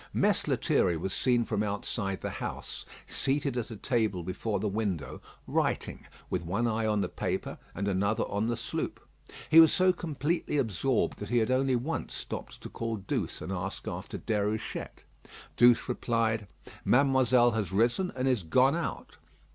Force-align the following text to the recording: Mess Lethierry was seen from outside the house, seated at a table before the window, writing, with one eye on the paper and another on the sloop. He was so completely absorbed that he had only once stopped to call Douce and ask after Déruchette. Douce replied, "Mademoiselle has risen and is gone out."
Mess 0.13 0.47
Lethierry 0.47 0.97
was 0.97 1.13
seen 1.13 1.45
from 1.45 1.61
outside 1.61 2.21
the 2.21 2.31
house, 2.31 2.87
seated 3.05 3.55
at 3.55 3.69
a 3.69 3.75
table 3.75 4.23
before 4.23 4.59
the 4.59 4.67
window, 4.67 5.21
writing, 5.45 6.07
with 6.27 6.41
one 6.43 6.65
eye 6.65 6.87
on 6.87 7.01
the 7.01 7.07
paper 7.07 7.59
and 7.75 7.87
another 7.87 8.23
on 8.23 8.47
the 8.47 8.57
sloop. 8.57 8.99
He 9.51 9.59
was 9.59 9.71
so 9.71 9.93
completely 9.93 10.57
absorbed 10.57 11.19
that 11.19 11.29
he 11.29 11.37
had 11.37 11.51
only 11.51 11.75
once 11.75 12.15
stopped 12.15 12.61
to 12.61 12.67
call 12.71 12.95
Douce 12.97 13.41
and 13.43 13.51
ask 13.51 13.87
after 13.87 14.17
Déruchette. 14.17 15.03
Douce 15.55 15.87
replied, 15.87 16.47
"Mademoiselle 16.83 17.51
has 17.51 17.71
risen 17.71 18.11
and 18.15 18.27
is 18.27 18.41
gone 18.41 18.75
out." 18.75 19.17